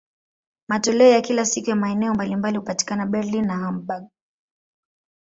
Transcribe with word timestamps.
Matoleo 0.67 1.07
ya 1.11 1.21
kila 1.21 1.45
siku 1.45 1.69
ya 1.69 1.75
maeneo 1.75 2.13
mbalimbali 2.13 2.57
hupatikana 2.57 3.05
Berlin 3.05 3.45
na 3.45 3.57
Hamburg. 3.57 4.07